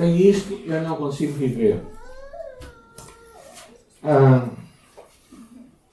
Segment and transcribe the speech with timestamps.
[0.00, 1.78] Sem isto eu não consigo viver.
[4.02, 4.48] Ah,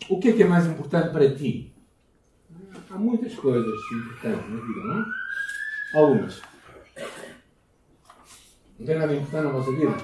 [0.09, 1.73] o que é que é mais importante para ti?
[2.89, 5.05] Há muitas coisas importantes na vida, não?
[5.93, 6.41] Algumas.
[8.79, 9.97] Não tem nada importante na vossa vida?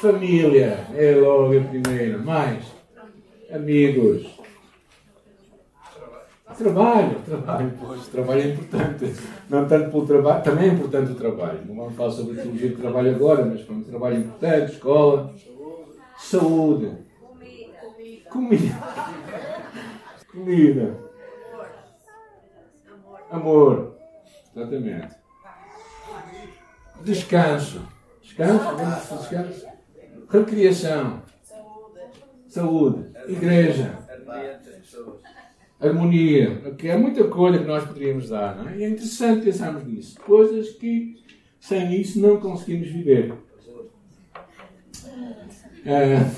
[0.00, 2.16] Família, é logo a primeira.
[2.16, 2.64] Mais.
[3.52, 4.35] Amigos.
[6.56, 9.14] Trabalho, trabalho, pois, trabalho é importante.
[9.48, 11.60] Não tanto pelo trabalho, também é importante o trabalho.
[11.66, 15.34] Não vamos falar sobre a teologia de trabalho agora, mas foi um trabalho importante, escola,
[16.16, 16.92] saúde,
[18.30, 18.74] comida,
[20.32, 20.98] comida,
[23.30, 23.98] amor,
[24.56, 25.14] exatamente,
[27.02, 27.82] descanso,
[28.22, 28.76] descanso,
[29.18, 29.66] descanso,
[30.30, 31.22] recriação,
[32.48, 34.06] saúde, igreja
[35.80, 38.56] harmonia, que é muita coisa que nós poderíamos dar.
[38.56, 38.78] Não é?
[38.78, 40.18] E é interessante pensarmos nisso.
[40.20, 41.16] Coisas que
[41.60, 43.34] sem isso não conseguimos viver.
[45.84, 46.28] É,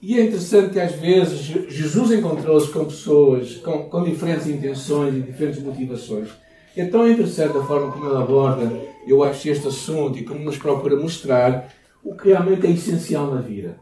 [0.00, 5.20] e é interessante que às vezes Jesus encontrou-se com pessoas com, com diferentes intenções e
[5.20, 6.28] diferentes motivações.
[6.76, 8.70] É tão interessante a forma como ele aborda,
[9.04, 13.40] eu acho, este assunto e como nos procura mostrar o que realmente é essencial na
[13.40, 13.80] vida.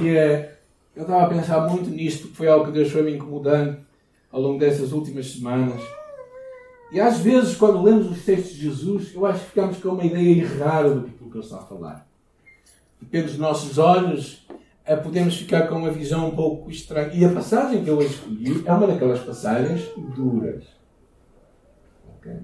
[0.00, 0.51] E é,
[0.94, 3.78] eu estava a pensar muito nisto, porque foi algo que Deus foi me incomodando
[4.30, 5.80] ao longo dessas últimas semanas.
[6.90, 10.04] E às vezes, quando lemos os textos de Jesus, eu acho que ficamos com uma
[10.04, 12.06] ideia errada do que ele está a falar.
[13.00, 14.46] Depende dos nossos olhos,
[14.84, 17.10] eh, podemos ficar com uma visão um pouco estranha.
[17.14, 20.64] E a passagem que eu escolhi é uma daquelas passagens duras.
[22.18, 22.36] Okay?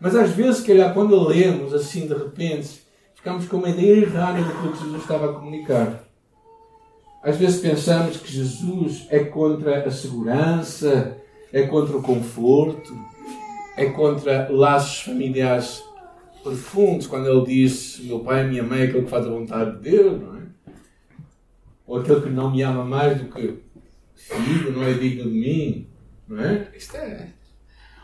[0.00, 2.82] Mas às vezes, calhar, quando lemos assim de repente,
[3.14, 6.07] ficamos com uma ideia errada do que Jesus estava a comunicar.
[7.22, 11.16] Às vezes pensamos que Jesus é contra a segurança,
[11.52, 12.96] é contra o conforto,
[13.76, 15.82] é contra laços familiares
[16.42, 19.76] profundos, quando ele diz: Meu pai e minha mãe é aquele que faz a vontade
[19.76, 20.42] de Deus, não é?
[21.86, 23.62] Ou aquele que não me ama mais do que
[24.14, 25.88] filho, não é digno de mim,
[26.28, 26.68] não é?
[26.76, 27.28] Isto é.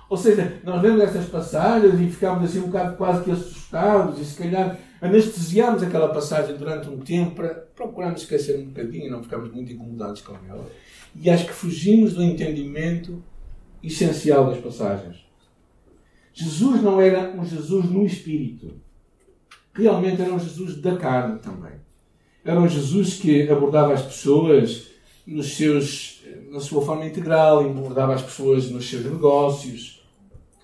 [0.09, 4.25] Ou seja, nós vemos estas passagens e ficamos assim um bocado quase que assustados e
[4.25, 9.23] se calhar anestesiamos aquela passagem durante um tempo para procurarmos esquecer um bocadinho e não
[9.23, 10.67] ficarmos muito incomodados com ela.
[11.15, 13.23] E acho que fugimos do entendimento
[13.83, 15.19] essencial das passagens.
[16.33, 18.73] Jesus não era um Jesus no espírito.
[19.75, 21.75] Realmente era um Jesus da carne também.
[22.43, 24.89] Era um Jesus que abordava as pessoas
[25.27, 30.03] nos seus, na sua forma integral, abordava as pessoas nos seus negócios,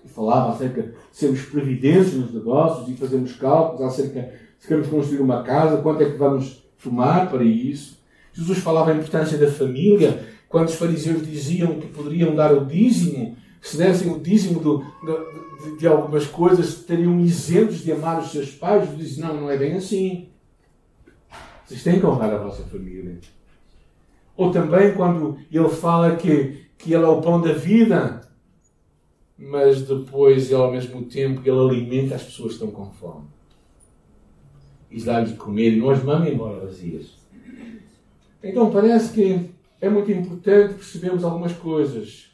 [0.08, 5.42] falava acerca de sermos previdentes nos negócios e fazermos cálculos acerca se queremos construir uma
[5.42, 7.98] casa, quanto é que vamos tomar para isso.
[8.32, 13.36] Jesus falava a importância da família, quando os fariseus diziam que poderiam dar o dízimo,
[13.60, 18.50] se dessem o dízimo do, de, de, algumas coisas, estariam isentos de amar os seus
[18.50, 18.84] pais.
[18.84, 20.28] Jesus disse: Não, não é bem assim.
[21.66, 23.18] Vocês têm que honrar a vossa família.
[24.36, 28.20] Ou também quando ele fala que, que ele é o pão da vida,
[29.40, 33.24] mas depois ele, ao mesmo tempo, ele alimenta as pessoas que estão com fome.
[34.90, 37.18] E dá-lhes de comer e não as manda embora vazias.
[38.42, 42.30] Então parece que é muito importante percebermos algumas coisas.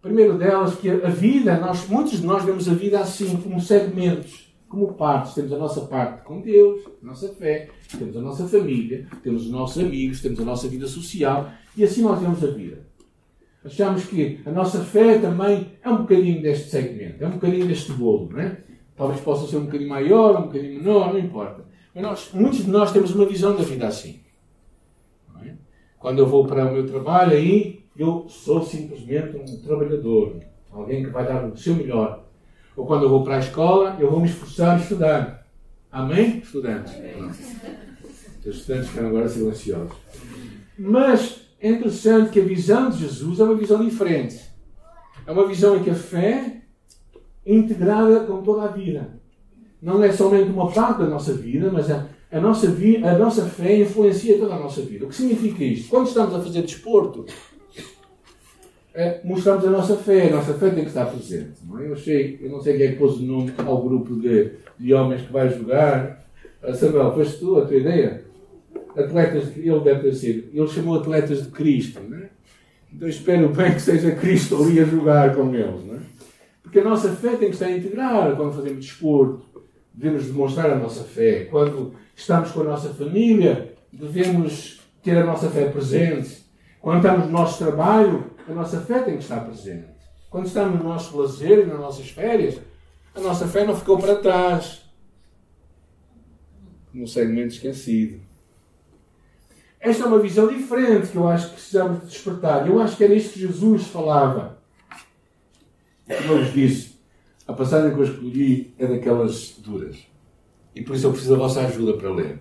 [0.00, 4.54] Primeiro delas, que a vida, nós, muitos de nós vemos a vida assim, como segmentos,
[4.68, 5.34] como partes.
[5.34, 7.68] Temos a nossa parte com Deus, a nossa fé,
[7.98, 12.02] temos a nossa família, temos os nossos amigos, temos a nossa vida social, e assim
[12.02, 12.85] nós vemos a vida.
[13.66, 17.90] Achamos que a nossa fé também é um bocadinho deste segmento, é um bocadinho deste
[17.92, 18.58] bolo, não é?
[18.94, 21.64] Talvez possa ser um bocadinho maior, um bocadinho menor, não importa.
[21.92, 24.20] Mas nós, muitos de nós temos uma visão da vida assim.
[25.44, 25.50] É?
[25.98, 30.36] Quando eu vou para o meu trabalho, aí eu sou simplesmente um trabalhador,
[30.70, 32.24] alguém que vai dar o seu melhor.
[32.76, 35.44] Ou quando eu vou para a escola, eu vou me esforçar a estudar.
[35.90, 36.94] Amém, estudantes?
[36.94, 37.30] Amém.
[38.46, 39.96] Os estudantes ficaram agora silenciosos.
[40.78, 44.40] Mas é interessante que a visão de Jesus é uma visão diferente.
[45.26, 46.62] É uma visão em que a fé
[47.44, 49.20] é integrada com toda a vida.
[49.80, 53.46] Não é somente uma parte da nossa vida, mas a, a, nossa, vi, a nossa
[53.46, 55.06] fé influencia toda a nossa vida.
[55.06, 55.88] O que significa isto?
[55.88, 57.24] Quando estamos a fazer desporto,
[58.94, 60.28] é, mostramos a nossa fé.
[60.28, 61.60] A nossa fé tem que estar presente.
[61.64, 61.88] Não é?
[61.88, 64.94] eu, sei, eu não sei quem é que pôs o nome ao grupo de, de
[64.94, 66.26] homens que vai jogar.
[66.62, 68.25] Ah, Samuel, foste tu a tua ideia?
[68.96, 72.30] Atletas, ele deve ter sido, ele chamou atletas de Cristo, né?
[72.92, 76.00] Então espero bem que seja Cristo ali a jogar com eles, né?
[76.62, 81.04] Porque a nossa fé tem que estar integrada quando fazemos desporto, devemos demonstrar a nossa
[81.04, 81.44] fé.
[81.44, 86.44] Quando estamos com a nossa família, devemos ter a nossa fé presente.
[86.80, 89.86] Quando estamos no nosso trabalho, a nossa fé tem que estar presente.
[90.30, 92.58] Quando estamos no nosso lazer e nas nossas férias,
[93.16, 94.82] A nossa fé não ficou para trás.
[96.92, 98.20] Num segmento esquecido.
[99.86, 102.66] Esta é uma visão diferente que eu acho que precisamos de despertar.
[102.66, 104.58] Eu acho que era isto que Jesus falava.
[106.08, 106.96] Como eu vos disse,
[107.46, 109.96] a passagem que eu escolhi é daquelas duras.
[110.74, 112.40] E por isso eu preciso da vossa ajuda para ler.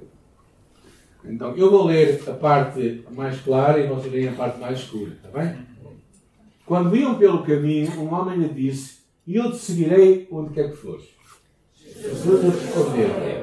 [1.24, 5.12] Então, eu vou ler a parte mais clara e vocês leem a parte mais escura,
[5.12, 5.56] está bem?
[6.66, 11.06] Quando iam pelo caminho, um homem lhe disse: eu te seguirei onde quer que fores.
[11.84, 13.35] Jesus respondeu: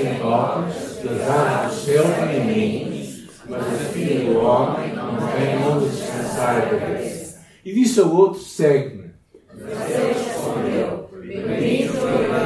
[0.00, 0.74] Todos têm óculos,
[1.04, 5.90] das aves do céu têm em mim, mas o filho do homem não tem onde
[5.90, 7.40] descansar a cabeça.
[7.64, 9.10] E disse ao outro: Segue-me.
[9.52, 12.40] Mas ele respondeu: Bendito o.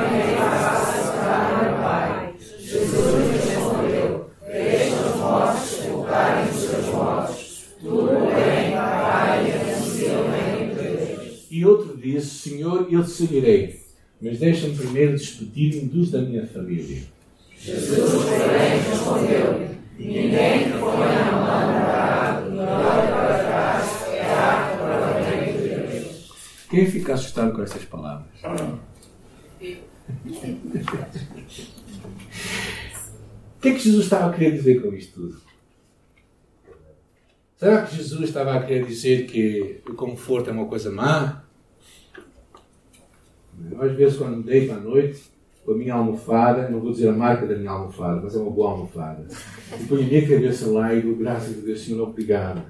[2.59, 3.05] Jesus
[5.07, 5.81] os mortos
[6.51, 7.65] os seus mortos.
[7.81, 11.47] Tu, porém, vai anuncia o reino de Deus.
[11.51, 13.85] E outro disse: Senhor, eu te seguirei
[14.21, 17.03] mas deixa-me primeiro despedir-me dos da minha família.
[17.65, 24.21] Jesus, porém, respondeu: Ninguém que põe a mão no arado e olha para trás é
[24.21, 26.67] apto para o reino de Deus.
[26.69, 28.29] Quem fica assustado com essas palavras?
[33.57, 35.41] O que é que Jesus estava a querer dizer com isto tudo?
[37.57, 41.43] Será que Jesus estava a querer dizer que o conforto é uma coisa má?
[43.81, 45.33] Às vezes, quando deito à noite,
[45.65, 48.51] com a minha almofada, não vou dizer a marca da minha almofada, mas é uma
[48.51, 49.27] boa almofada,
[49.81, 52.63] e ponho a minha cabeça lá e digo, graças a Deus, Senhor, obrigado.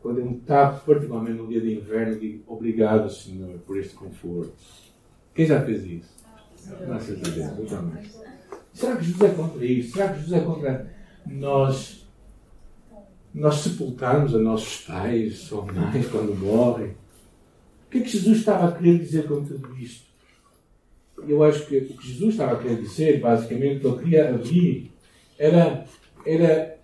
[0.00, 4.54] Quando eu me tapo, particularmente no dia de inverno, digo, obrigado, Senhor, por este conforto.
[5.34, 6.16] Quem já fez isso?
[6.86, 8.04] Graças a Deus, eu também.
[8.72, 9.92] Será que Jesus é contra isso?
[9.92, 10.94] Será que Jesus é contra
[11.26, 12.06] nós,
[13.34, 16.90] nós sepultarmos a nossos pais ou mães quando morrem?
[17.86, 20.06] O que é que Jesus estava a querer dizer com tudo isto?
[21.26, 24.92] Eu acho que o que Jesus estava a querer dizer, basicamente, que ele queria abrir,
[25.38, 25.84] era,
[26.24, 26.78] era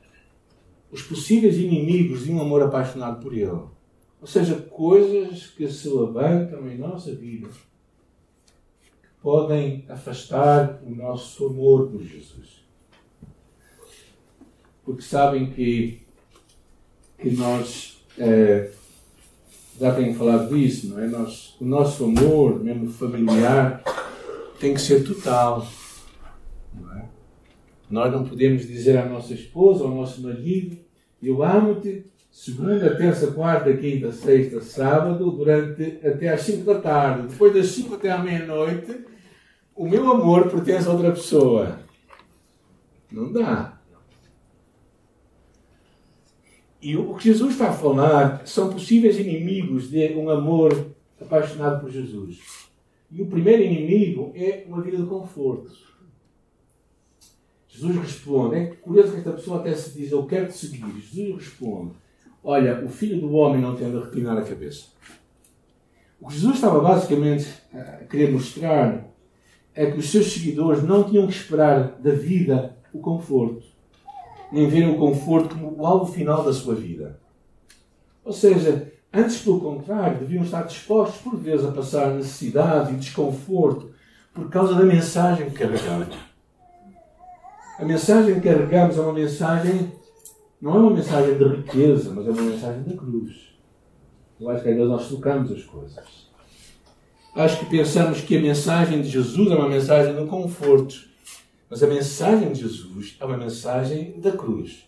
[0.91, 3.51] os possíveis inimigos de um amor apaixonado por Ele.
[4.21, 11.89] Ou seja, coisas que se levantam em nossa vida que podem afastar o nosso amor
[11.89, 12.63] por Jesus.
[14.85, 16.03] Porque sabem que,
[17.19, 18.05] que nós.
[18.19, 18.71] Eh,
[19.81, 21.09] já tenho falado disso, não é?
[21.09, 23.83] Nós, o nosso amor, mesmo familiar,
[24.63, 25.67] tem que ser total.
[26.73, 27.05] Não é?
[27.91, 30.79] Nós não podemos dizer à nossa esposa, ao nosso marido,
[31.21, 37.27] eu amo-te, segunda, terça, quarta, quinta, sexta, sábado, durante até às 5 da tarde.
[37.27, 39.05] Depois das 5 até à meia-noite,
[39.75, 41.81] o meu amor pertence a outra pessoa.
[43.11, 43.81] Não dá.
[46.81, 51.91] E o que Jesus está a falar são possíveis inimigos de um amor apaixonado por
[51.91, 52.72] Jesus.
[53.13, 55.71] E o primeiro inimigo é uma vida de conforto.
[57.69, 60.85] Jesus responde, é curioso que esta pessoa até se diz, eu quero te seguir.
[61.01, 61.93] Jesus responde,
[62.43, 64.87] olha, o filho do homem não tem de reclinar a cabeça.
[66.21, 69.09] O que Jesus estava basicamente a querer mostrar
[69.75, 73.73] é que os seus seguidores não tinham que esperar da vida o conforto
[74.53, 77.19] nem verem o conforto como o alvo final da sua vida.
[78.23, 83.91] Ou seja, antes, pelo contrário, deviam estar dispostos, por vezes, a passar necessidade e desconforto
[84.33, 86.17] por causa da mensagem que carregamos.
[87.79, 89.93] A mensagem que carregamos é uma mensagem,
[90.61, 93.53] não é uma mensagem de riqueza, mas é uma mensagem da cruz.
[94.41, 96.33] Eu acho que vezes nós tocamos as coisas.
[97.35, 100.95] Acho que pensamos que a mensagem de Jesus é uma mensagem do conforto.
[101.71, 104.85] Mas a mensagem de Jesus é uma mensagem da cruz.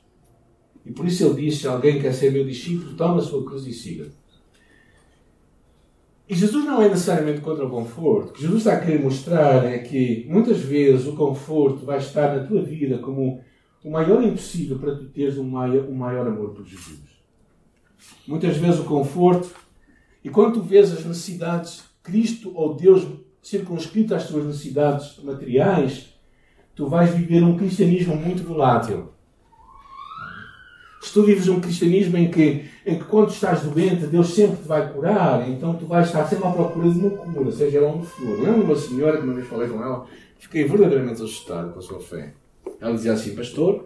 [0.85, 3.67] E por isso ele diz: se alguém quer ser meu discípulo, toma a sua cruz
[3.67, 4.07] e siga.
[6.29, 8.31] E Jesus não é necessariamente contra o conforto.
[8.31, 12.35] O que Jesus está a querer mostrar é que muitas vezes o conforto vai estar
[12.35, 13.43] na tua vida como
[13.85, 17.01] o maior impossível para tu teres um maior, um maior amor por Jesus.
[18.27, 19.55] Muitas vezes o conforto,
[20.25, 23.07] e quando tu vês as necessidades, Cristo ou Deus
[23.43, 26.15] circunscrito às tuas necessidades materiais,
[26.75, 29.14] tu vais viver um cristianismo muito volátil.
[31.05, 34.67] Se tu vives um cristianismo em que, em que quando estás doente, Deus sempre te
[34.67, 38.07] vai curar, então tu vais estar sempre à procura de uma cura, seja ela onde
[38.07, 38.41] for.
[38.41, 40.07] Lembro uma senhora que uma vez falei com ela,
[40.39, 42.33] fiquei verdadeiramente assustado com a sua fé.
[42.81, 43.85] Ela dizia assim, pastor,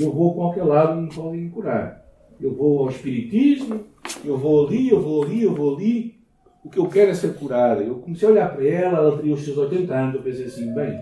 [0.00, 2.02] eu vou a qualquer lado me podem curar.
[2.40, 3.84] Eu vou ao espiritismo,
[4.24, 6.18] eu vou ali, eu vou ali, eu vou ali.
[6.64, 7.82] O que eu quero é ser curada.
[7.82, 10.74] Eu comecei a olhar para ela, ela teria os seus 80 anos, eu pensei assim,
[10.74, 10.98] bem,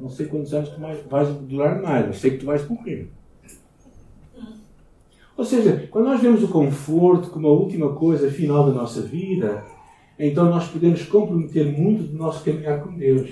[0.00, 3.10] não sei quantos anos tu mais, vais durar mais, mas sei que tu vais morrer.
[5.42, 9.64] Ou seja, quando nós vemos o conforto como a última coisa final da nossa vida,
[10.16, 13.28] então nós podemos comprometer muito do nosso caminhar com Deus.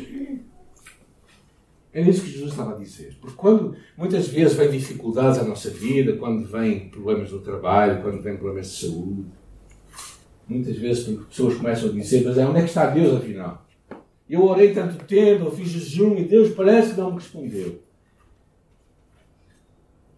[1.94, 3.16] É isso que Jesus estava a dizer.
[3.20, 8.20] Porque quando muitas vezes vêm dificuldades à nossa vida, quando vêm problemas no trabalho, quando
[8.20, 9.26] vêm problemas de saúde,
[10.48, 13.64] muitas vezes pessoas começam a dizer: Mas onde é que está Deus afinal?
[14.28, 17.78] Eu orei tanto tempo, eu fiz jejum e Deus parece que não me respondeu.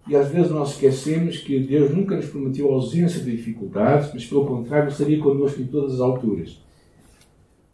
[0.07, 4.47] E às vezes nós esquecemos que Deus nunca nos prometeu ausência de dificuldades, mas pelo
[4.47, 6.61] contrário, estaria connosco em todas as alturas.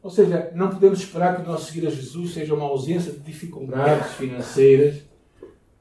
[0.02, 3.20] Ou seja, não podemos esperar que o nosso seguir a Jesus seja uma ausência de
[3.20, 5.02] dificuldades financeiras.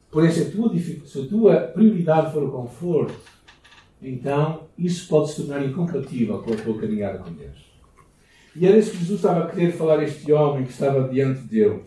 [0.10, 3.14] Porém, se a tua, se a tua prioridade for o conforto,
[4.02, 7.68] então isso pode se tornar incompatível com a tua caminhada com Deus.
[8.56, 11.42] E era isso que Jesus estava a querer falar a este homem que estava diante
[11.42, 11.84] dele.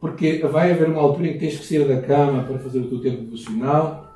[0.00, 2.88] Porque vai haver uma altura em que tens que sair da cama para fazer o
[2.88, 4.10] teu tempo devocional,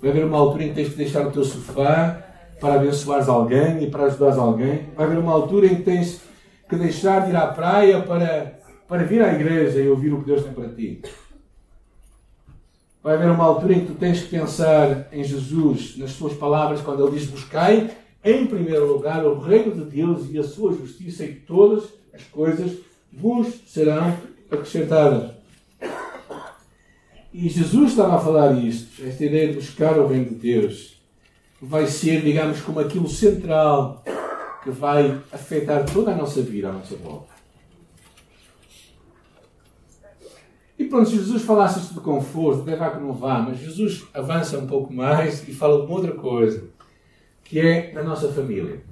[0.00, 2.26] vai haver uma altura em que tens que deixar o teu sofá
[2.60, 6.20] para abençoares alguém e para ajudares alguém, vai haver uma altura em que tens
[6.68, 10.26] que deixar de ir à praia para, para vir à igreja e ouvir o que
[10.26, 11.00] Deus tem para ti.
[13.02, 16.82] Vai haver uma altura em que tu tens que pensar em Jesus, nas suas palavras,
[16.82, 17.90] quando ele diz: Buscai
[18.22, 22.76] em primeiro lugar o reino de Deus e a sua justiça, e todas as coisas
[23.10, 24.14] vos serão
[24.50, 25.30] acrescentadas.
[27.32, 31.00] E Jesus estava a falar isto, esta ideia de buscar o reino de Deus,
[31.62, 34.02] vai ser, digamos, como aquilo central
[34.62, 37.30] que vai afetar toda a nossa vida, a nossa volta.
[40.78, 44.58] E pronto, se Jesus falasse isto de conforto, deve que não vá, mas Jesus avança
[44.58, 46.64] um pouco mais e fala de uma outra coisa,
[47.44, 48.82] que é a nossa família.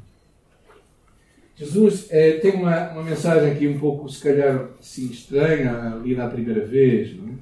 [1.59, 6.31] Jesus é, tem uma, uma mensagem aqui um pouco, se calhar, assim, estranha, lida a
[6.31, 7.33] primeira vez, não é?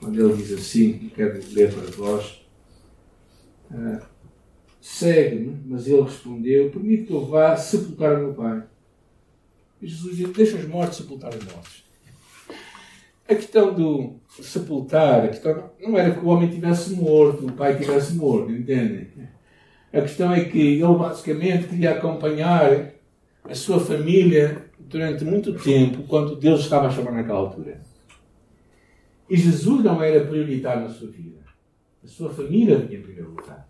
[0.00, 2.44] quando ele diz assim, quero ler para vós.
[3.70, 4.12] Uh,
[4.82, 8.64] Segue-me, mas ele respondeu: Permite que eu vá sepultar o meu pai.
[9.80, 11.84] E Jesus disse: Deixa os mortos sepultar os mortos.
[13.28, 17.78] A questão do sepultar, a questão não era que o homem tivesse morto, o pai
[17.78, 19.06] tivesse morto, entendem?
[19.92, 22.92] A questão é que ele basicamente queria acompanhar
[23.44, 27.80] a sua família durante muito tempo, quando Deus estava a chamar naquela altura.
[29.28, 31.40] E Jesus não era prioritário na sua vida.
[32.04, 33.68] A sua família vinha em primeiro lugar.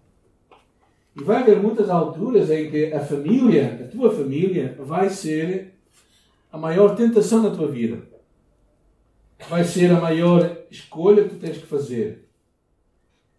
[1.15, 5.75] E vai haver muitas alturas em que a família, a tua família, vai ser
[6.51, 8.03] a maior tentação da tua vida.
[9.49, 12.29] Vai ser a maior escolha que tu tens que fazer.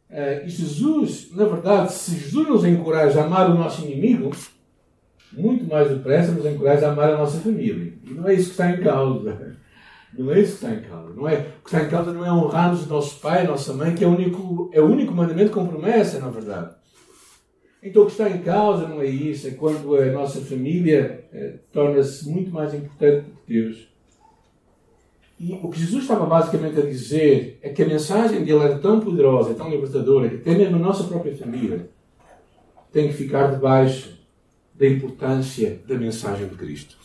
[0.10, 4.32] Uh, e Jesus, na verdade, se Jesus nos encoraja a amar o nosso inimigo,
[5.36, 7.94] muito mais depressa nos encoraja a amar a nossa família.
[8.04, 9.58] E não é isso que está em causa.
[10.18, 11.14] Não é isso que está em causa.
[11.14, 13.74] Não é, o que está em causa não é honrarmos o nosso pai, a nossa
[13.74, 16.76] mãe, que é o único, é o único mandamento com promessa, na verdade.
[17.82, 21.56] Então o que está em causa não é isso, é quando a nossa família eh,
[21.72, 23.94] torna-se muito mais importante do que Deus.
[25.38, 29.02] E o que Jesus estava basicamente a dizer é que a mensagem dele era tão
[29.02, 31.90] poderosa, tão libertadora, que até mesmo a nossa própria família
[32.94, 34.23] tem que ficar debaixo
[34.76, 36.98] da importância da mensagem de Cristo.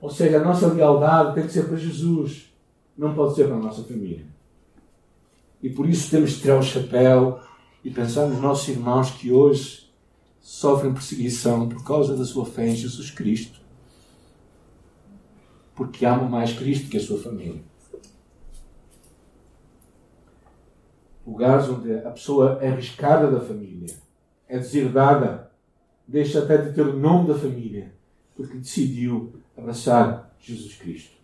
[0.00, 2.52] Ou seja, a nossa lealdade tem que ser para Jesus,
[2.98, 4.26] não pode ser para a nossa família.
[5.62, 7.40] E por isso temos de tirar o chapéu
[7.84, 9.88] e pensar nos nossos irmãos que hoje
[10.40, 13.60] sofrem perseguição por causa da sua fé em Jesus Cristo.
[15.74, 17.62] Porque amam mais Cristo que a sua família.
[21.24, 23.94] Lugares onde a pessoa é arriscada da família,
[24.52, 25.50] é deserdada,
[26.06, 27.90] deixa até de ter o nome da família,
[28.36, 31.16] porque decidiu abraçar Jesus Cristo.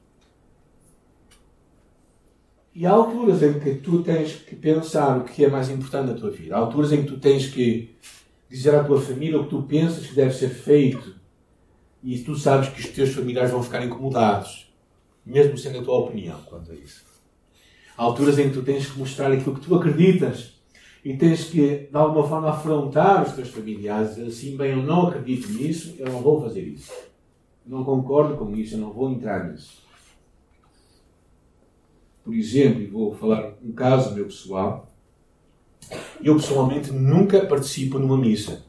[2.75, 6.15] E há alturas em que tu tens que pensar o que é mais importante na
[6.15, 6.57] tua vida.
[6.57, 7.95] Há alturas em que tu tens que
[8.49, 11.15] dizer à tua família o que tu pensas que deve ser feito.
[12.03, 14.73] E tu sabes que os teus familiares vão ficar incomodados,
[15.27, 17.05] mesmo sendo a tua opinião quanto a isso.
[17.95, 20.58] Há alturas em que tu tens que mostrar aquilo que tu acreditas
[21.11, 24.19] e tens que, de alguma forma, afrontar os teus familiares.
[24.19, 26.93] Assim, bem, eu não acredito nisso, eu não vou fazer isso.
[27.67, 29.89] Não concordo com isso, eu não vou entrar nisso
[32.29, 34.93] por exemplo, e vou falar um caso meu pessoal,
[36.23, 38.67] eu pessoalmente nunca participo numa missa.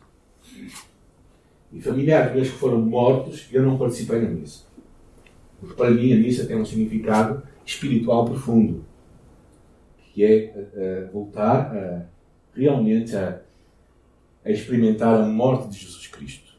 [1.70, 4.64] E familiares meus que foram mortos, eu não participei na missa.
[5.60, 8.86] Porque para mim a missa tem um significado espiritual profundo,
[10.14, 12.06] que é uh, voltar a,
[12.60, 13.42] realmente a,
[14.44, 16.54] a experimentar a morte de Jesus Cristo.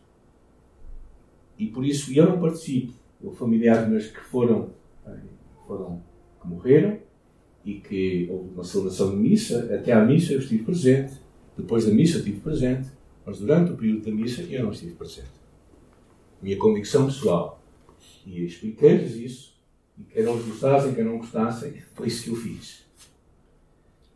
[1.59, 2.93] E por isso eu não participo.
[3.23, 4.71] Eu, familiares meus que foram,
[5.67, 6.03] foram
[6.41, 6.99] que morreram
[7.65, 9.75] e que houve uma celebração de missa.
[9.75, 11.13] Até à missa eu estive presente,
[11.57, 12.89] depois da missa eu estive presente.
[13.27, 15.29] Mas durante o período da missa eu não estive presente.
[16.41, 17.63] Minha convicção pessoal.
[18.27, 19.61] E expliquei-lhes isso.
[19.99, 22.87] E quer eles gostassem, quer não gostassem, foi isso que eu fiz.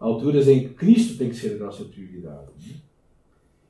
[0.04, 2.84] Alturas em que Cristo tem que ser a nossa prioridade.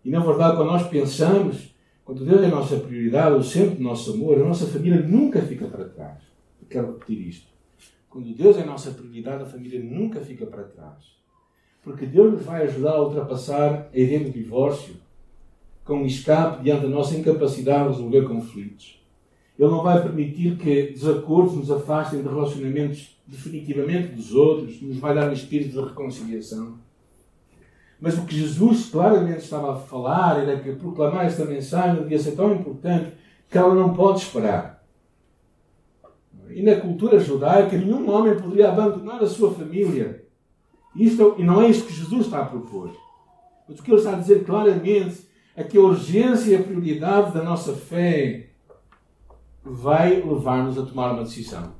[0.04, 1.72] E na verdade, quando nós pensamos,
[2.04, 5.40] quando Deus é a nossa prioridade, o centro do nosso amor, a nossa família nunca
[5.40, 6.18] fica para trás.
[6.60, 7.46] Eu quero repetir isto.
[8.10, 11.14] Quando Deus é a nossa prioridade, a família nunca fica para trás.
[11.84, 14.96] Porque Deus nos vai ajudar a ultrapassar a ideia do divórcio
[15.84, 19.00] com um escape diante da nossa incapacidade de resolver conflitos.
[19.56, 25.14] Ele não vai permitir que desacordos nos afastem de relacionamentos definitivamente dos outros, nos vai
[25.14, 26.78] dar um espírito de reconciliação.
[28.00, 32.32] Mas o que Jesus claramente estava a falar era que proclamar esta mensagem devia ser
[32.32, 33.12] tão importante
[33.50, 34.84] que ela não pode esperar.
[36.50, 40.24] E na cultura judaica, nenhum homem poderia abandonar a sua família.
[40.94, 42.94] Isto, e não é isto que Jesus está a propor.
[43.68, 45.26] Mas o que ele está a dizer claramente
[45.56, 48.50] é que a urgência e a prioridade da nossa fé
[49.64, 51.72] vai levar-nos a tomar uma decisão.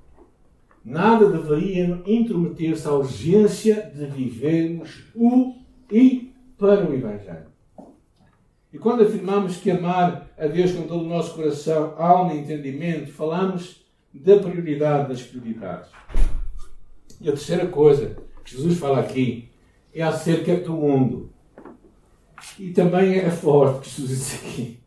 [0.85, 5.55] Nada deveria intrometer-se à urgência de vivermos o
[5.91, 7.47] e para o Evangelho.
[8.71, 13.13] E quando afirmamos que amar a Deus com todo o nosso coração, alma e entendimento,
[13.13, 15.91] falamos da prioridade das prioridades.
[17.21, 19.49] E a terceira coisa que Jesus fala aqui
[19.95, 21.31] é acerca do mundo.
[22.59, 24.84] E também é forte que Jesus diz aqui.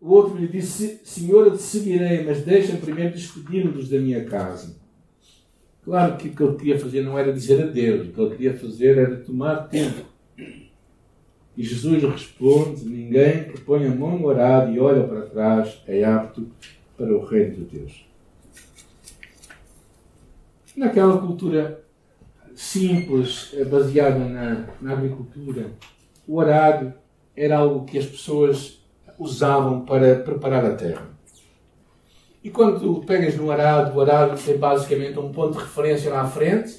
[0.00, 4.76] O outro lhe disse: Senhor, eu te seguirei, mas deixa primeiro despedir-nos da minha casa.
[5.84, 8.54] Claro que o que ele queria fazer não era dizer adeus, o que ele queria
[8.56, 10.04] fazer era tomar tempo.
[11.56, 16.04] E Jesus responde: Ninguém que põe a mão no arado e olha para trás é
[16.04, 16.48] apto
[16.96, 18.06] para o reino de Deus.
[20.76, 21.84] Naquela cultura
[22.54, 25.72] simples, baseada na, na agricultura,
[26.26, 26.92] o arado
[27.34, 28.78] era algo que as pessoas
[29.18, 31.06] usavam para preparar a terra.
[32.42, 36.26] E quando pegas no arado, o arado tem basicamente um ponto de referência lá à
[36.26, 36.78] frente,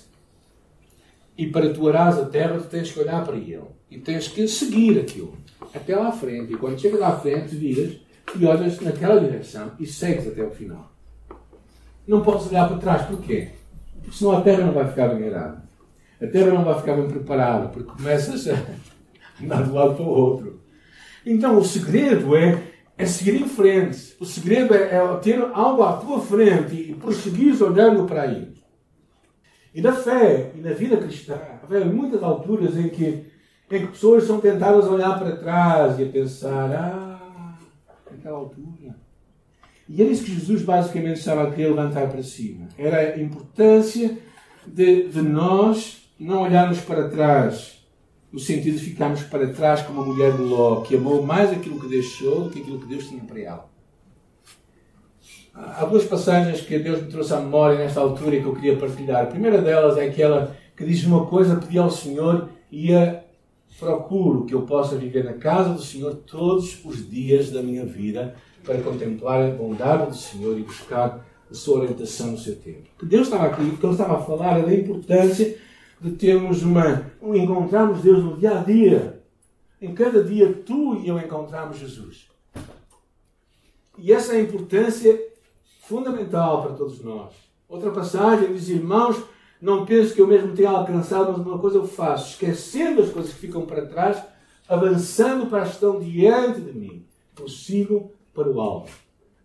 [1.37, 3.63] e para tu arares a terra, tu tens que olhar para ele.
[3.89, 5.37] E tens que seguir aquilo,
[5.73, 6.53] até lá à frente.
[6.53, 7.97] E quando chegas lá à frente, viras
[8.35, 10.91] e olhas naquela direção e segues até o final.
[12.05, 13.49] Não podes olhar para trás, porquê?
[14.01, 15.63] Porque senão a terra não vai ficar bem arada.
[16.21, 18.55] A terra não vai ficar bem preparada, porque começas a
[19.41, 20.59] andar de um lado para o outro.
[21.25, 22.61] Então o segredo é,
[22.97, 24.15] é seguir em frente.
[24.19, 28.53] O segredo é, é ter algo à tua frente e prosseguir olhando para aí.
[29.73, 33.25] E na fé e na vida cristã, há muitas alturas em que,
[33.71, 37.57] em que pessoas são tentadas a olhar para trás e a pensar, ah,
[38.09, 38.95] naquela altura.
[39.87, 42.67] E era isso que Jesus basicamente estava a querer levantar para cima.
[42.77, 44.17] Era a importância
[44.65, 47.78] de, de nós não olharmos para trás
[48.31, 51.79] no sentido de ficarmos para trás como a mulher de Ló, que amou mais aquilo
[51.79, 53.69] que deixou do que aquilo que Deus tinha para ela.
[55.53, 58.77] Há duas passagens que Deus me trouxe à memória nesta altura e que eu queria
[58.77, 59.23] partilhar.
[59.23, 63.23] A primeira delas é aquela que diz uma coisa, pedi ao Senhor e a
[63.79, 68.35] procuro que eu possa viver na casa do Senhor todos os dias da minha vida
[68.63, 72.83] para contemplar a bondade do Senhor e buscar a sua orientação no seu tempo.
[72.95, 75.57] O que Deus estava aqui, o que ele estava a falar da importância
[75.99, 77.11] de termos uma.
[77.35, 79.23] Encontrarmos Deus no dia a dia.
[79.81, 82.27] Em cada dia, tu e eu encontramos Jesus.
[83.97, 85.19] E essa é a importância
[85.81, 87.33] fundamental para todos nós.
[87.67, 89.21] Outra passagem diz: Irmãos,
[89.61, 93.33] não penso que eu mesmo tenha alcançado, mas uma coisa eu faço, esquecendo as coisas
[93.33, 94.21] que ficam para trás,
[94.67, 97.05] avançando para as que estão diante de mim.
[97.35, 98.91] Prossigo para o alto.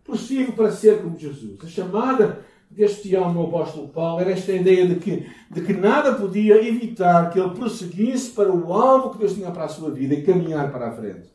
[0.04, 1.58] Prossigo para ser como Jesus.
[1.62, 2.44] A chamada
[2.74, 7.30] deste homem, o apóstolo Paulo, era esta ideia de que, de que nada podia evitar
[7.30, 10.72] que ele prosseguisse para o alvo que Deus tinha para a sua vida e caminhar
[10.72, 11.32] para a frente.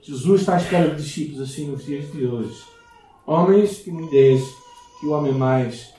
[0.00, 2.62] Jesus está à espera de discípulos assim nos dias de hoje.
[3.26, 4.44] Homens e mulheres
[5.00, 5.92] que o homem mais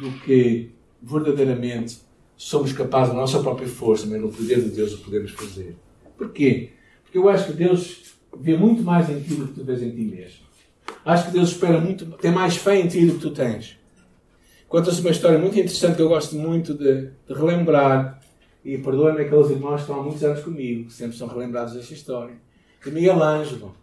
[0.00, 0.70] do que
[1.02, 1.98] verdadeiramente
[2.36, 5.76] somos capazes, na nossa própria força, mas no poder de Deus, o podemos fazer.
[6.16, 6.70] Porquê?
[7.02, 9.90] Porque eu acho que Deus vê muito mais em ti do que tu vês em
[9.90, 10.44] ti mesmo.
[11.04, 13.78] Acho que Deus espera muito, tem mais fé em ti do que tu tens.
[14.68, 18.20] Conta-se uma história muito interessante que eu gosto muito de, de relembrar.
[18.64, 21.92] E perdoem-me aqueles irmãos que estão há muitos anos comigo, que sempre são relembrados desta
[21.92, 22.34] história.
[22.82, 23.74] De Miguel Ângelo,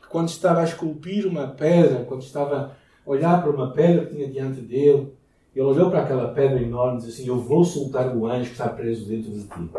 [0.00, 2.74] que quando estava a esculpir uma pedra, quando estava
[3.06, 5.12] a olhar para uma pedra que tinha diante dele,
[5.54, 8.52] ele olhou para aquela pedra enorme e disse assim: Eu vou soltar o anjo que
[8.52, 9.70] está preso dentro de ti.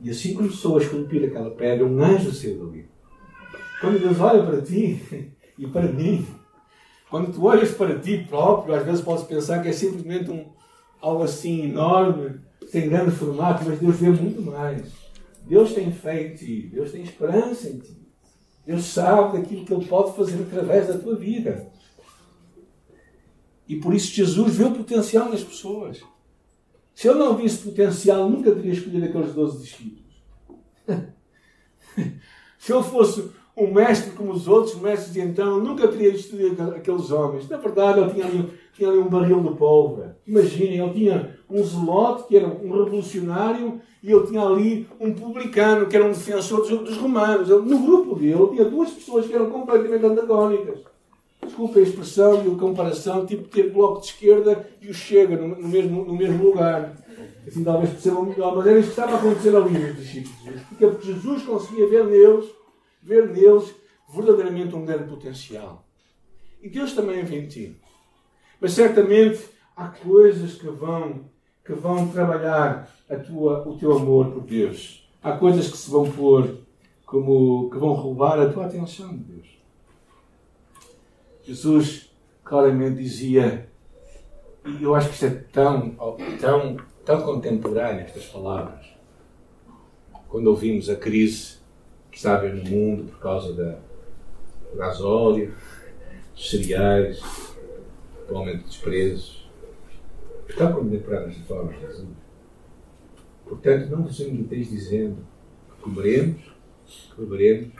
[0.00, 2.86] E assim começou a esculpir aquela pedra, um anjo saiu dali.
[3.80, 6.26] Quando Deus olha para ti e para mim,
[7.10, 10.46] quando tu olhas para ti próprio, às vezes podes pensar que é simplesmente um,
[11.00, 14.92] algo assim enorme, sem grande formato, mas Deus vê muito mais.
[15.42, 16.70] Deus tem fé em ti.
[16.72, 17.96] Deus tem esperança em ti.
[18.66, 21.70] Deus sabe daquilo que Ele pode fazer através da tua vida.
[23.66, 26.02] E por isso Jesus vê o potencial nas pessoas.
[26.94, 30.22] Se ele não visse potencial, nunca teria escolhido aqueles 12 discípulos.
[32.58, 37.10] Se ele fosse um mestre como os outros mestres de então, nunca teria escolhido aqueles
[37.10, 37.48] homens.
[37.48, 40.16] Na verdade, ele tinha ali, tinha ali um barril de pólvora.
[40.26, 45.86] Imaginem, ele tinha um zelote, que era um revolucionário, e ele tinha ali um publicano,
[45.86, 47.50] que era um defensor dos, dos romanos.
[47.50, 50.78] Ele, no grupo dele, tinha duas pessoas que eram completamente antagónicas.
[51.42, 55.48] Desculpe a expressão e a comparação, tipo ter bloco de esquerda e o Chega no,
[55.56, 56.94] no mesmo, no mesmo lugar.
[57.46, 60.62] Assim talvez percebam melhor, mas era isto que estava a acontecer ali discípulos de Jesus.
[60.68, 62.44] Porque, porque Jesus conseguia ver neles,
[63.02, 63.74] ver neles
[64.12, 65.86] verdadeiramente um grande potencial.
[66.62, 67.80] E Deus também vê em ti.
[68.60, 69.44] Mas certamente
[69.76, 71.30] há coisas que vão,
[71.64, 75.08] que vão trabalhar a tua, o teu amor por Deus.
[75.22, 76.58] Há coisas que se vão pôr
[77.06, 79.58] como que vão roubar a tua atenção de Deus.
[81.42, 82.10] Jesus
[82.44, 83.70] claramente dizia,
[84.66, 85.96] e eu acho que isto é tão,
[86.38, 88.86] tão, tão contemporâneo, estas palavras,
[90.28, 91.58] quando ouvimos a crise
[92.10, 93.78] que está a haver no mundo por causa da,
[94.74, 95.54] gasóleo,
[96.34, 97.20] dos cereais,
[98.28, 99.48] do aumento dos preços.
[100.48, 102.16] Está palavras de Jesus.
[103.44, 105.16] Portanto, não vos imiteis dizendo
[105.70, 106.42] que comeremos,
[107.14, 107.74] que beberemos,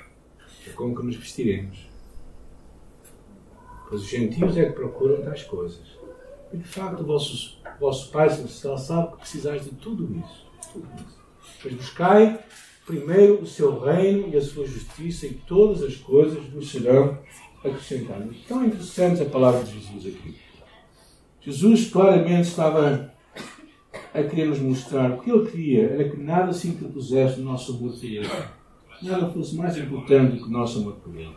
[0.67, 1.89] e como que nos vestiremos.
[3.89, 5.99] Pois os gentios é que procuram tais coisas.
[6.53, 10.47] E de facto o vosso, vosso Pai Celestial sabe que precisais de tudo isso.
[10.73, 11.77] Tudo isso.
[11.77, 12.39] Buscai
[12.89, 17.19] primeiro o seu reino e a sua justiça e todas as coisas vos serão
[17.63, 18.35] acrescentadas.
[18.49, 20.37] Tão interessante a palavra de Jesus aqui.
[21.43, 23.13] Jesus claramente estava
[24.15, 27.77] a querer nos mostrar o que ele queria era que nada se interpusesse no nosso
[27.77, 28.29] amor por ele.
[29.03, 31.37] Nada fosse mais importante do que o nosso amor por ele.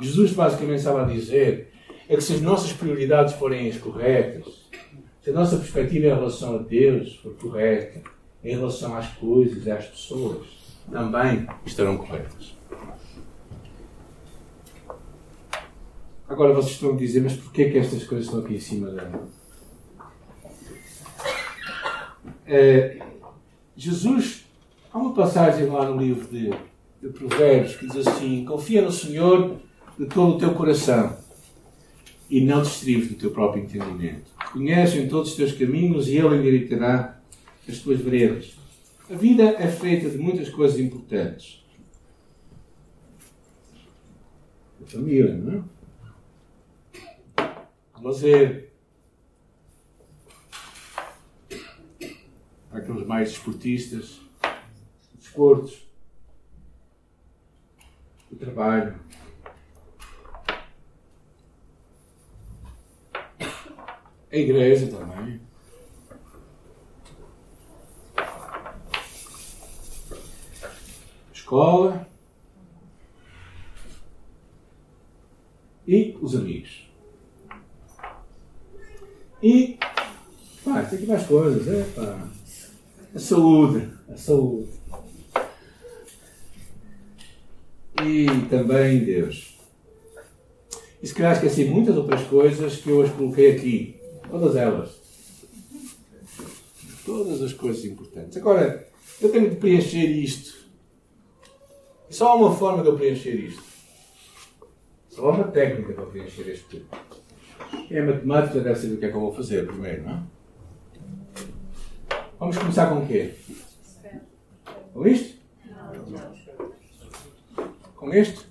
[0.00, 1.72] Jesus basicamente estava a dizer
[2.08, 4.70] é que se as nossas prioridades forem as corretas,
[5.20, 8.02] se a nossa perspectiva em relação a Deus for correta,
[8.44, 10.46] em relação às coisas e às pessoas,
[10.90, 12.54] também estarão corretas.
[16.28, 19.10] Agora vocês estão a dizer, mas porquê que estas coisas estão aqui em cima da.
[22.46, 22.98] É,
[23.76, 24.44] Jesus,
[24.92, 26.50] há uma passagem lá no livro de,
[27.02, 29.56] de Provérbios que diz assim: Confia no Senhor
[29.98, 31.16] de todo o teu coração
[32.28, 34.30] e não te do teu próprio entendimento.
[34.52, 37.13] Conhece em todos os teus caminhos e Ele endireitará
[37.68, 38.56] as tuas veredas.
[39.10, 41.64] A vida é feita de muitas coisas importantes.
[44.82, 45.64] A família, não
[47.38, 47.54] é?
[47.98, 48.72] O lazer.
[52.70, 54.20] Aqueles mais esportistas,
[55.14, 55.86] desportos,
[58.32, 58.98] o trabalho,
[64.34, 65.40] A igreja também.
[71.54, 72.08] Escola.
[75.86, 76.90] E os amigos.
[79.40, 79.78] E
[80.64, 82.28] pá, tem aqui mais coisas, é pá.
[83.14, 83.88] A saúde.
[84.08, 84.68] A saúde.
[88.02, 89.56] E também Deus.
[91.00, 94.00] E se calhar esqueci muitas outras coisas que eu as coloquei aqui.
[94.28, 94.90] Todas elas.
[97.06, 98.38] Todas as coisas importantes.
[98.38, 98.88] Agora,
[99.20, 100.63] eu tenho de preencher isto.
[102.08, 103.62] E só há uma forma de eu preencher isto.
[105.08, 106.86] Só há uma técnica para preencher este tudo.
[107.90, 110.22] É a matemática, deve saber o que é que eu vou fazer primeiro, não é?
[112.38, 113.34] Vamos começar com o quê?
[114.92, 115.38] Com isto?
[117.96, 118.46] Com este?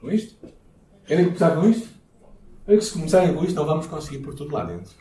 [0.00, 0.36] Com isto?
[1.06, 1.88] Querem começar com isto?
[2.66, 4.94] É que se começarem com isto, não vamos conseguir por tudo lá dentro.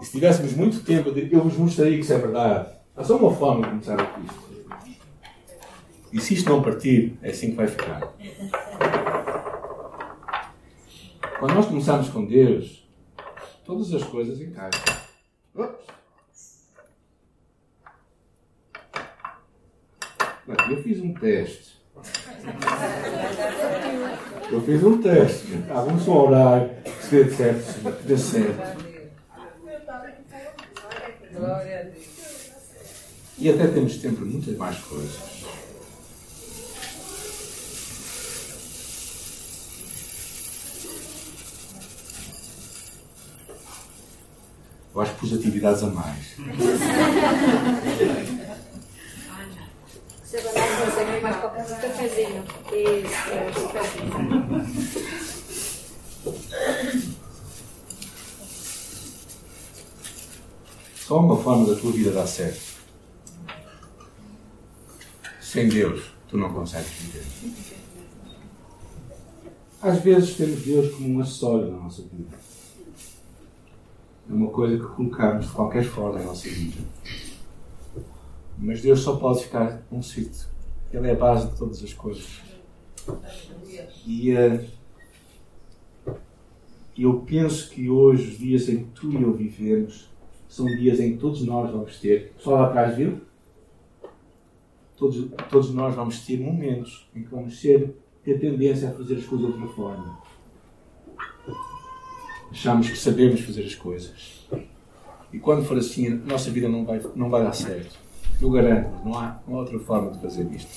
[0.00, 2.74] E se tivéssemos muito tempo, eu vos mostraria que isso é verdade.
[2.96, 4.53] Há só uma forma de começar com isto.
[6.14, 8.14] E se isto não partir, é assim que vai ficar.
[11.40, 12.88] Quando nós começamos com Deus,
[13.64, 14.80] todas as coisas encaixam.
[20.70, 21.82] Eu fiz um teste.
[24.52, 25.64] Eu fiz um teste.
[25.68, 28.84] Ah, vamos só orar se dê certo, se dê certo.
[33.36, 35.33] E até temos tempo para muitas mais coisas.
[44.94, 46.36] Eu acho que pus atividades a mais.
[51.20, 51.36] mais
[51.80, 52.44] cafezinho.
[52.72, 53.34] Isso.
[60.96, 62.74] Só uma forma da tua vida dar certo.
[65.40, 67.24] Sem Deus, tu não consegues viver.
[69.82, 72.53] Às vezes temos Deus como um acessório na nossa vida.
[74.28, 76.82] É uma coisa que colocamos de qualquer forma na nossa vida.
[78.58, 80.48] Mas Deus só pode ficar um sítio.
[80.92, 82.40] Ele é a base de todas as coisas.
[84.06, 84.64] E uh,
[86.96, 90.08] eu penso que hoje, os dias em que tu e eu vivemos,
[90.48, 92.32] são dias em que todos nós vamos ter.
[92.34, 93.20] Pessoal lá atrás viu?
[94.96, 99.24] Todos, todos nós vamos ter momentos em que vamos ter, ter tendência a fazer as
[99.24, 100.18] coisas de outra forma.
[102.54, 104.46] Achamos que sabemos fazer as coisas.
[105.32, 107.98] E quando for assim, a nossa vida não vai, não vai dar certo.
[108.40, 110.70] Eu garanto, não há, não há outra forma de fazer isto.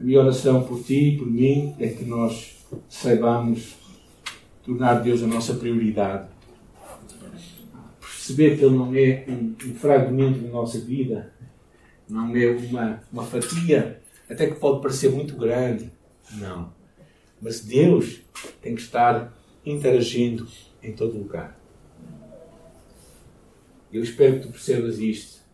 [0.00, 2.56] A minha oração por ti e por mim é que nós
[2.88, 3.76] saibamos
[4.64, 6.26] tornar Deus a nossa prioridade.
[8.00, 11.32] Perceber que Ele não é um, um fragmento da nossa vida,
[12.08, 15.88] não é uma, uma fatia, até que pode parecer muito grande.
[16.32, 16.73] Não.
[17.44, 18.22] Mas Deus
[18.62, 20.48] tem que estar interagindo
[20.82, 21.60] em todo lugar.
[23.92, 25.44] Eu espero que tu percebas isto.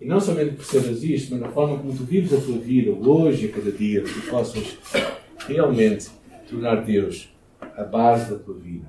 [0.00, 3.50] E não somente percebas isto, mas na forma como tu vives a tua vida, hoje
[3.50, 4.78] a cada dia, tu possas
[5.46, 6.08] realmente
[6.48, 7.28] tornar Deus
[7.60, 8.86] a base da tua vida.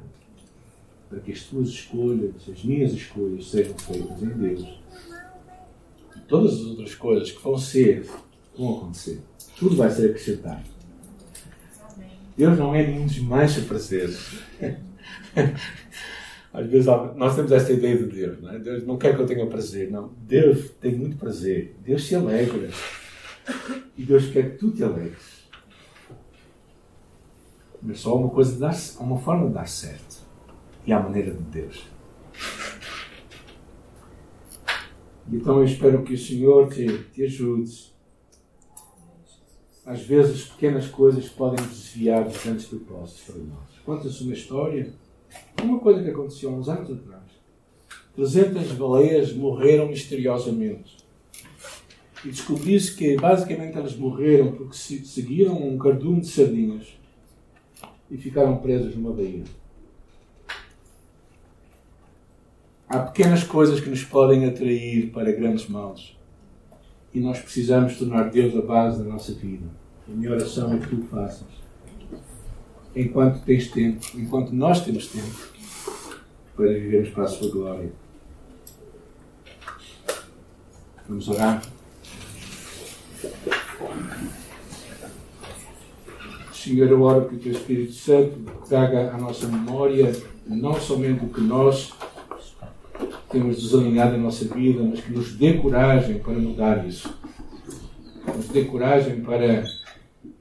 [1.09, 4.79] Para que as tuas escolhas, as minhas escolhas, sejam feitas em Deus.
[6.15, 8.09] E todas as outras coisas que vão ser,
[8.57, 9.19] vão acontecer.
[9.57, 10.76] Tudo vai ser acrescentado.
[12.37, 14.37] Deus não é nenhum dos mais prazeres.
[16.53, 18.59] Às vezes nós temos esta ideia de Deus, não é?
[18.59, 20.13] Deus não quer que eu tenha prazer, não.
[20.21, 21.75] Deus tem muito prazer.
[21.83, 22.69] Deus se alegra.
[23.97, 25.47] E Deus quer que tu te alegres.
[27.81, 30.17] Mas só uma coisa de dar, uma forma de dar certo.
[30.85, 31.87] E à maneira de Deus.
[35.31, 37.96] Então eu espero que o Senhor te, te ajude.
[39.87, 43.79] Às vezes pequenas coisas podem desviar dos grandes propósitos para nós.
[43.83, 44.93] Conta-se uma história
[45.63, 47.23] uma coisa que aconteceu há uns anos atrás.
[48.15, 50.97] 300 baleias morreram misteriosamente.
[52.25, 56.87] E descobriu-se que basicamente elas morreram porque seguiram um cardume de sardinhas
[58.09, 59.43] e ficaram presas numa baía.
[62.89, 66.16] Há pequenas coisas que nos podem atrair para grandes males.
[67.17, 69.65] E nós precisamos tornar Deus a base da nossa vida.
[70.07, 71.47] A minha oração é que tu faças
[72.95, 75.35] enquanto tens tempo, enquanto nós temos tempo
[76.55, 77.91] para vivermos para a sua glória.
[81.09, 81.63] Vamos orar.
[86.53, 91.29] Senhor, eu oro que o Teu Espírito Santo traga à nossa memória não somente o
[91.29, 91.91] que nós
[93.29, 97.13] temos desalinhado em nossa vida, mas que nos dê coragem para mudar isso.
[98.35, 99.65] Nos dê coragem para,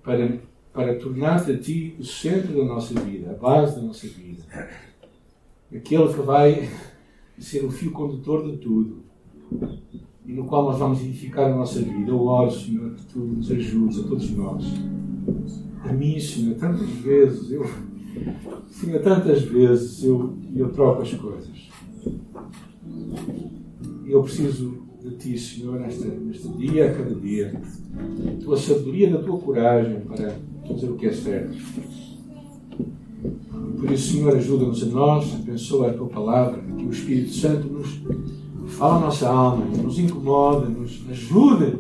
[0.03, 0.39] para
[0.77, 4.43] para tornar-te a ti o centro da nossa vida, a base da nossa vida.
[5.75, 6.69] Aquele que vai
[7.39, 8.99] ser o fio condutor de tudo
[10.27, 12.11] e no qual nós vamos edificar a nossa vida.
[12.11, 14.65] Eu oro, Senhor, que tu nos ajudes a todos nós.
[15.83, 17.65] A mim, Senhor, tantas vezes, eu,
[18.69, 21.71] Senhor, tantas vezes eu, eu troco as coisas.
[24.07, 27.61] Eu preciso de Ti, Senhor, neste, dia, a cada dia.
[27.97, 31.57] A tua sabedoria, da tua coragem para fazer o que é certo.
[33.79, 38.01] Por isso, Senhor, ajuda-nos a nós, abençoa a tua palavra, que o Espírito Santo nos
[38.75, 41.79] fala a nossa alma, nos incomoda, nos ajuda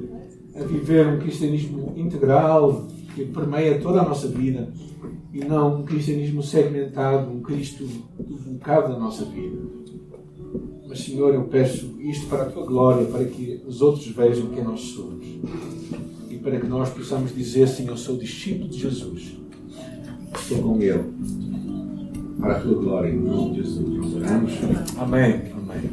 [0.54, 4.72] a viver um cristianismo integral que permeia toda a nossa vida
[5.32, 7.86] e não um cristianismo segmentado, um Cristo
[8.66, 9.56] bocado da nossa vida.
[10.88, 14.62] Mas, Senhor, eu peço isto para a tua glória, para que os outros vejam quem
[14.62, 15.26] nós somos
[16.46, 19.36] para que nós possamos dizer assim: Eu sou discípulo de Jesus,
[20.32, 21.02] estou com Ele,
[22.38, 24.14] para a tua glória, em nome de Jesus.
[24.14, 24.52] Oramos.
[24.96, 25.42] Amém.
[25.52, 25.90] Amém.